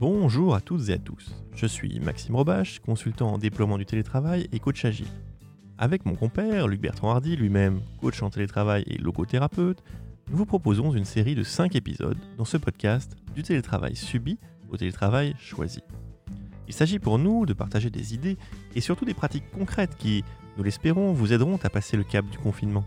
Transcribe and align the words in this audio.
Bonjour 0.00 0.54
à 0.54 0.60
toutes 0.60 0.90
et 0.90 0.92
à 0.92 0.98
tous. 0.98 1.34
Je 1.56 1.66
suis 1.66 1.98
Maxime 1.98 2.36
Robache, 2.36 2.78
consultant 2.78 3.32
en 3.32 3.38
déploiement 3.38 3.78
du 3.78 3.84
télétravail 3.84 4.46
et 4.52 4.60
coach 4.60 4.84
agile. 4.84 5.08
Avec 5.76 6.06
mon 6.06 6.14
compère, 6.14 6.68
Luc 6.68 6.80
Bertrand 6.80 7.10
Hardy, 7.10 7.34
lui-même 7.34 7.80
coach 8.00 8.22
en 8.22 8.30
télétravail 8.30 8.84
et 8.86 8.96
logothérapeute, 8.96 9.82
nous 10.30 10.36
vous 10.36 10.46
proposons 10.46 10.92
une 10.92 11.04
série 11.04 11.34
de 11.34 11.42
5 11.42 11.74
épisodes 11.74 12.16
dans 12.36 12.44
ce 12.44 12.56
podcast 12.56 13.16
du 13.34 13.42
télétravail 13.42 13.96
subi 13.96 14.38
au 14.70 14.76
télétravail 14.76 15.34
choisi. 15.36 15.80
Il 16.68 16.74
s'agit 16.74 17.00
pour 17.00 17.18
nous 17.18 17.44
de 17.44 17.52
partager 17.52 17.90
des 17.90 18.14
idées 18.14 18.36
et 18.76 18.80
surtout 18.80 19.04
des 19.04 19.14
pratiques 19.14 19.50
concrètes 19.50 19.96
qui, 19.98 20.22
nous 20.56 20.62
l'espérons, 20.62 21.12
vous 21.12 21.32
aideront 21.32 21.58
à 21.64 21.70
passer 21.70 21.96
le 21.96 22.04
cap 22.04 22.24
du 22.30 22.38
confinement. 22.38 22.84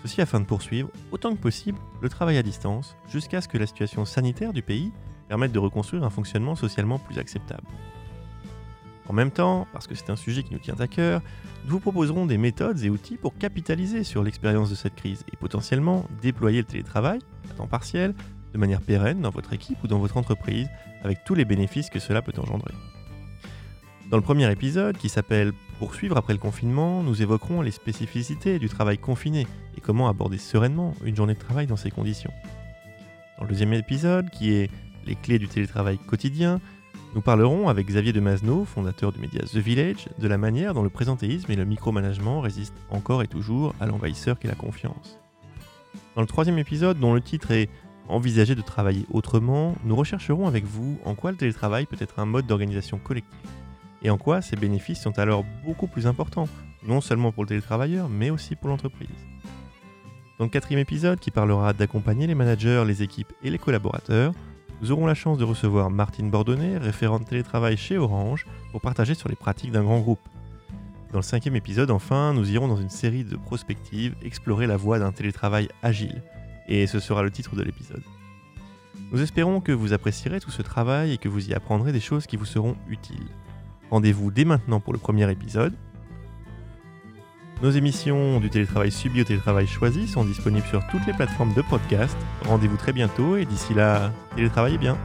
Ceci 0.00 0.22
afin 0.22 0.40
de 0.40 0.46
poursuivre 0.46 0.88
autant 1.12 1.36
que 1.36 1.40
possible 1.42 1.78
le 2.00 2.08
travail 2.08 2.38
à 2.38 2.42
distance 2.42 2.96
jusqu'à 3.10 3.42
ce 3.42 3.48
que 3.48 3.58
la 3.58 3.66
situation 3.66 4.06
sanitaire 4.06 4.54
du 4.54 4.62
pays 4.62 4.90
permette 5.30 5.52
de 5.52 5.60
reconstruire 5.60 6.02
un 6.02 6.10
fonctionnement 6.10 6.56
socialement 6.56 6.98
plus 6.98 7.16
acceptable. 7.18 7.62
En 9.08 9.12
même 9.12 9.30
temps, 9.30 9.68
parce 9.72 9.86
que 9.86 9.94
c'est 9.94 10.10
un 10.10 10.16
sujet 10.16 10.42
qui 10.42 10.52
nous 10.52 10.58
tient 10.58 10.74
à 10.80 10.88
cœur, 10.88 11.22
nous 11.66 11.70
vous 11.70 11.78
proposerons 11.78 12.26
des 12.26 12.36
méthodes 12.36 12.82
et 12.82 12.90
outils 12.90 13.16
pour 13.16 13.38
capitaliser 13.38 14.02
sur 14.02 14.24
l'expérience 14.24 14.70
de 14.70 14.74
cette 14.74 14.96
crise 14.96 15.24
et 15.32 15.36
potentiellement 15.36 16.04
déployer 16.20 16.58
le 16.58 16.64
télétravail 16.64 17.20
à 17.48 17.54
temps 17.54 17.68
partiel 17.68 18.12
de 18.52 18.58
manière 18.58 18.80
pérenne 18.80 19.20
dans 19.20 19.30
votre 19.30 19.52
équipe 19.52 19.78
ou 19.84 19.86
dans 19.86 20.00
votre 20.00 20.16
entreprise 20.16 20.68
avec 21.04 21.22
tous 21.22 21.36
les 21.36 21.44
bénéfices 21.44 21.90
que 21.90 22.00
cela 22.00 22.22
peut 22.22 22.32
engendrer. 22.36 22.74
Dans 24.10 24.16
le 24.16 24.24
premier 24.24 24.50
épisode, 24.50 24.98
qui 24.98 25.08
s'appelle 25.08 25.52
Poursuivre 25.78 26.16
après 26.16 26.32
le 26.32 26.40
confinement, 26.40 27.04
nous 27.04 27.22
évoquerons 27.22 27.62
les 27.62 27.70
spécificités 27.70 28.58
du 28.58 28.68
travail 28.68 28.98
confiné 28.98 29.46
et 29.76 29.80
comment 29.80 30.08
aborder 30.08 30.38
sereinement 30.38 30.92
une 31.04 31.14
journée 31.14 31.34
de 31.34 31.38
travail 31.38 31.68
dans 31.68 31.76
ces 31.76 31.92
conditions. 31.92 32.32
Dans 33.38 33.44
le 33.44 33.50
deuxième 33.50 33.72
épisode, 33.72 34.28
qui 34.28 34.52
est 34.52 34.70
Les 35.10 35.16
clés 35.16 35.40
du 35.40 35.48
télétravail 35.48 35.98
quotidien, 35.98 36.60
nous 37.16 37.20
parlerons 37.20 37.68
avec 37.68 37.88
Xavier 37.88 38.12
de 38.12 38.20
Masneau, 38.20 38.64
fondateur 38.64 39.10
du 39.10 39.18
média 39.18 39.42
The 39.42 39.56
Village, 39.56 40.08
de 40.20 40.28
la 40.28 40.38
manière 40.38 40.72
dont 40.72 40.84
le 40.84 40.88
présentéisme 40.88 41.50
et 41.50 41.56
le 41.56 41.64
micromanagement 41.64 42.40
résistent 42.40 42.80
encore 42.90 43.24
et 43.24 43.26
toujours 43.26 43.74
à 43.80 43.86
l'envahisseur 43.86 44.38
qu'est 44.38 44.46
la 44.46 44.54
confiance. 44.54 45.18
Dans 46.14 46.20
le 46.20 46.28
troisième 46.28 46.58
épisode, 46.58 47.00
dont 47.00 47.12
le 47.12 47.20
titre 47.20 47.50
est 47.50 47.68
Envisager 48.06 48.54
de 48.54 48.62
travailler 48.62 49.04
autrement, 49.12 49.76
nous 49.84 49.94
rechercherons 49.94 50.46
avec 50.46 50.64
vous 50.64 50.98
en 51.04 51.14
quoi 51.14 51.30
le 51.32 51.36
télétravail 51.36 51.86
peut 51.86 51.96
être 52.00 52.18
un 52.18 52.24
mode 52.24 52.46
d'organisation 52.46 52.98
collective 52.98 53.50
et 54.02 54.10
en 54.10 54.16
quoi 54.16 54.42
ces 54.42 54.56
bénéfices 54.56 55.00
sont 55.00 55.18
alors 55.18 55.44
beaucoup 55.64 55.86
plus 55.86 56.06
importants, 56.06 56.48
non 56.86 57.00
seulement 57.00 57.32
pour 57.32 57.44
le 57.44 57.48
télétravailleur, 57.48 58.08
mais 58.08 58.30
aussi 58.30 58.56
pour 58.56 58.68
l'entreprise. 58.68 59.08
Dans 60.38 60.44
le 60.44 60.50
quatrième 60.50 60.80
épisode, 60.80 61.20
qui 61.20 61.30
parlera 61.30 61.72
d'accompagner 61.72 62.26
les 62.26 62.34
managers, 62.34 62.84
les 62.86 63.02
équipes 63.02 63.32
et 63.42 63.50
les 63.50 63.58
collaborateurs, 63.58 64.32
nous 64.80 64.92
aurons 64.92 65.06
la 65.06 65.14
chance 65.14 65.36
de 65.36 65.44
recevoir 65.44 65.90
Martine 65.90 66.30
Bordonnet, 66.30 66.78
référente 66.78 67.26
télétravail 67.26 67.76
chez 67.76 67.98
Orange, 67.98 68.46
pour 68.72 68.80
partager 68.80 69.14
sur 69.14 69.28
les 69.28 69.36
pratiques 69.36 69.72
d'un 69.72 69.82
grand 69.82 70.00
groupe. 70.00 70.20
Dans 71.12 71.18
le 71.18 71.24
cinquième 71.24 71.56
épisode, 71.56 71.90
enfin, 71.90 72.32
nous 72.32 72.50
irons 72.50 72.68
dans 72.68 72.80
une 72.80 72.88
série 72.88 73.24
de 73.24 73.36
prospectives 73.36 74.14
explorer 74.22 74.66
la 74.66 74.76
voie 74.76 74.98
d'un 74.98 75.12
télétravail 75.12 75.68
agile, 75.82 76.22
et 76.66 76.86
ce 76.86 76.98
sera 76.98 77.22
le 77.22 77.30
titre 77.30 77.56
de 77.56 77.62
l'épisode. 77.62 78.02
Nous 79.12 79.20
espérons 79.20 79.60
que 79.60 79.72
vous 79.72 79.92
apprécierez 79.92 80.40
tout 80.40 80.52
ce 80.52 80.62
travail 80.62 81.12
et 81.12 81.18
que 81.18 81.28
vous 81.28 81.50
y 81.50 81.52
apprendrez 81.52 81.92
des 81.92 82.00
choses 82.00 82.26
qui 82.26 82.36
vous 82.36 82.46
seront 82.46 82.76
utiles. 82.88 83.28
Rendez-vous 83.90 84.30
dès 84.30 84.44
maintenant 84.44 84.80
pour 84.80 84.92
le 84.92 85.00
premier 85.00 85.30
épisode. 85.30 85.74
Nos 87.62 87.70
émissions 87.70 88.40
du 88.40 88.48
télétravail 88.48 88.90
subi 88.90 89.20
au 89.20 89.24
télétravail 89.24 89.66
choisi 89.66 90.08
sont 90.08 90.24
disponibles 90.24 90.66
sur 90.66 90.86
toutes 90.90 91.06
les 91.06 91.12
plateformes 91.12 91.52
de 91.52 91.60
podcast. 91.60 92.16
Rendez-vous 92.46 92.78
très 92.78 92.94
bientôt 92.94 93.36
et 93.36 93.44
d'ici 93.44 93.74
là, 93.74 94.12
télétravaillez 94.34 94.78
bien. 94.78 94.96